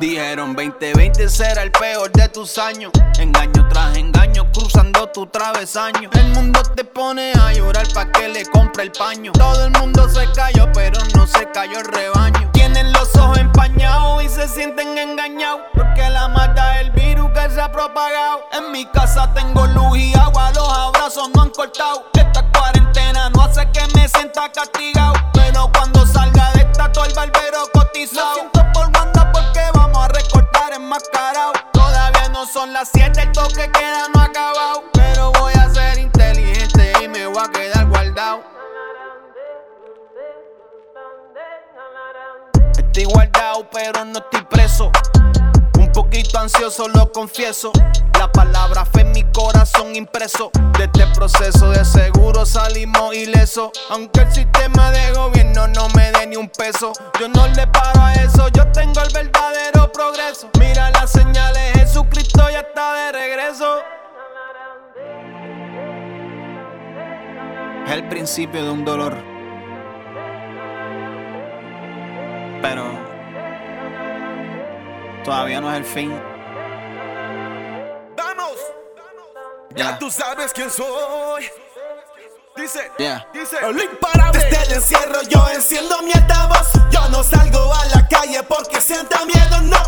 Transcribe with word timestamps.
Dijeron 0.00 0.54
2020 0.54 1.28
será 1.28 1.62
el 1.62 1.72
peor 1.72 2.10
de 2.12 2.28
tus 2.28 2.58
años. 2.58 2.92
Engaño 3.18 3.68
tras 3.68 3.96
engaño, 3.96 4.50
cruzando 4.52 5.06
tu 5.08 5.26
travesaño. 5.26 6.08
El 6.12 6.28
mundo 6.28 6.62
te 6.74 6.84
pone 6.84 7.32
a 7.32 7.52
llorar 7.52 7.86
pa' 7.92 8.10
que 8.12 8.28
le 8.28 8.46
compre 8.46 8.84
el 8.84 8.92
paño. 8.92 9.32
Todo 9.32 9.66
el 9.66 9.72
mundo 9.72 10.08
se 10.08 10.30
cayó, 10.32 10.70
pero 10.72 10.98
no 11.14 11.26
se 11.26 11.50
cayó 11.50 11.78
el 11.80 11.84
rebaño. 11.86 12.50
Tienen 12.52 12.92
los 12.92 13.14
ojos 13.16 13.38
empañados 13.38 14.22
y 14.24 14.28
se 14.28 14.48
sienten 14.48 14.96
engañados. 14.96 15.60
Porque 15.74 16.08
la 16.08 16.28
mata 16.28 16.80
el 16.80 16.90
virus 16.92 17.30
que 17.32 17.50
se 17.50 17.60
ha 17.60 17.70
propagado. 17.70 18.44
En 18.52 18.72
mi 18.72 18.86
casa 18.86 19.32
tengo 19.34 19.66
luz 19.66 19.98
y 19.98 20.14
agua, 20.16 20.50
los 20.52 20.68
abrazos 20.72 21.30
no 21.34 21.42
han 21.42 21.50
cortado. 21.50 22.06
Esta 22.14 22.42
cuarentena 22.52 23.30
no 23.30 23.42
hace 23.42 23.68
que 23.72 23.82
me 23.94 24.08
sienta 24.08 24.50
castigado. 24.52 25.14
Pero 25.34 25.70
cuando 25.72 26.06
salga 26.06 26.52
de 26.52 26.60
esta, 26.60 26.90
todo 26.92 27.04
las 32.70 32.88
7, 32.92 33.20
el 33.20 33.32
toque 33.32 33.70
queda 33.72 34.08
no 34.14 34.20
acabado. 34.20 34.84
Pero 34.92 35.32
voy 35.32 35.52
a 35.54 35.68
ser 35.70 35.98
inteligente 35.98 36.92
y 37.02 37.08
me 37.08 37.26
voy 37.26 37.42
a 37.42 37.50
quedar 37.50 37.86
guardado. 37.86 38.42
Estoy 42.76 43.04
guardado, 43.04 43.68
pero 43.70 44.04
no 44.04 44.18
estoy 44.18 44.42
preso. 44.42 44.90
Un 45.78 45.90
poquito 45.92 46.38
ansioso, 46.38 46.88
lo 46.88 47.10
confieso. 47.12 47.72
La 48.18 48.30
palabra 48.30 48.84
fe 48.84 49.00
en 49.00 49.12
mi 49.12 49.24
corazón 49.32 49.94
impreso. 49.96 50.50
De 50.78 50.84
este 50.84 51.06
proceso 51.08 51.70
de 51.70 51.84
seguro 51.84 52.46
salimos 52.46 53.14
ileso. 53.14 53.72
Aunque 53.90 54.20
el 54.20 54.32
sistema 54.32 54.90
de 54.90 55.12
gobierno 55.12 55.68
no 55.68 55.88
me 55.90 56.12
dé 56.12 56.26
ni 56.26 56.36
un 56.36 56.48
peso. 56.48 56.92
Yo 57.18 57.28
no 57.28 57.46
le 57.48 57.66
paro 57.66 58.00
a 58.00 58.14
eso, 58.14 58.48
yo 58.48 58.66
tengo 58.72 59.00
el 59.00 59.12
verdadero 59.12 59.39
señales, 61.22 61.72
Jesucristo 61.74 62.48
ya 62.50 62.60
está 62.60 62.94
de 62.94 63.12
regreso. 63.12 63.82
Es 67.86 67.92
el 67.92 68.08
principio 68.08 68.64
de 68.64 68.70
un 68.70 68.84
dolor. 68.84 69.16
Pero 72.62 72.84
todavía 75.24 75.60
no 75.60 75.70
es 75.72 75.78
el 75.78 75.84
fin. 75.84 76.22
Vamos, 78.16 78.56
ya 79.74 79.98
tú 79.98 80.10
sabes 80.10 80.52
quién 80.52 80.70
soy. 80.70 81.50
Dice, 82.56 82.90
Yeah. 82.98 83.26
dice, 83.32 83.56
el 83.62 83.80
imparable. 83.80 84.38
Desde 84.38 84.62
el 84.64 84.72
encierro 84.74 85.22
yo 85.22 85.48
enciendo 85.54 86.02
mi 86.02 86.12
altavoz 86.12 86.72
Yo 86.90 87.08
no 87.08 87.22
salgo 87.22 87.72
a 87.72 87.84
la 87.86 88.06
calle 88.08 88.42
porque 88.42 88.80
sienta 88.80 89.24
miedo, 89.24 89.62
no 89.62 89.78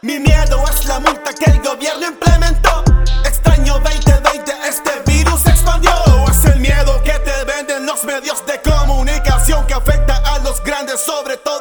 Mi 0.00 0.18
miedo 0.18 0.64
es 0.70 0.71
la 0.92 1.00
multa 1.00 1.32
que 1.32 1.50
el 1.50 1.62
gobierno 1.62 2.06
implementó. 2.06 2.84
Extraño 3.24 3.78
2020, 3.78 4.52
este 4.68 4.90
virus 5.06 5.46
expandió. 5.46 5.90
Es 6.30 6.44
el 6.44 6.60
miedo 6.60 7.02
que 7.02 7.12
te 7.12 7.44
venden 7.44 7.86
los 7.86 8.04
medios 8.04 8.44
de 8.46 8.60
comunicación 8.60 9.66
Que 9.66 9.74
afecta 9.74 10.16
a 10.16 10.38
los 10.40 10.62
grandes, 10.62 11.00
sobre 11.00 11.38
todo 11.38 11.51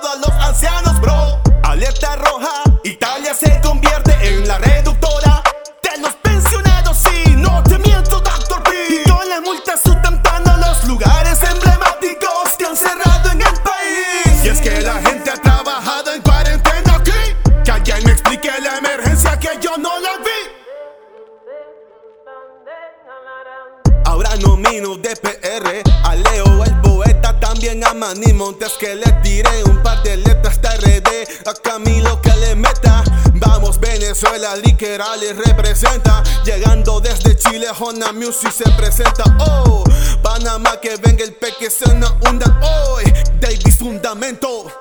Ahora 24.32 24.48
nomino 24.48 24.96
de 24.96 25.14
PR 25.18 25.84
a 26.06 26.16
Leo 26.16 26.64
el 26.64 26.82
poeta, 26.82 27.38
también 27.38 27.84
a 27.84 27.94
Manny 27.94 28.32
Montes 28.32 28.74
que 28.80 28.96
le 28.96 29.12
tiré 29.24 29.64
un 29.66 29.84
par 29.84 30.02
de 30.04 30.16
letras 30.16 30.62
de 30.62 30.70
RD, 30.70 31.48
a 31.50 31.54
Camilo 31.54 32.22
que 32.22 32.32
le 32.38 32.56
meta. 32.56 33.04
Vamos 33.34 33.78
Venezuela, 33.80 34.56
literales 34.56 35.36
representa, 35.38 36.24
llegando 36.46 37.02
desde 37.02 37.36
Chile, 37.36 37.68
Honda 37.78 38.14
Music 38.14 38.52
se 38.52 38.70
presenta. 38.72 39.24
Oh, 39.40 39.84
Panamá 40.24 40.80
que 40.80 40.96
venga 40.96 41.26
el 41.26 41.34
peque 41.34 41.70
se 41.70 41.94
nos 41.96 42.14
hunda 42.22 42.58
hoy. 42.62 43.12
Davis 43.40 43.78
Fundamento, 43.78 44.72